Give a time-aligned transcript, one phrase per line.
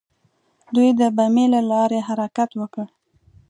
[0.75, 2.85] دوی د بمیي له لارې حرکت وکړ.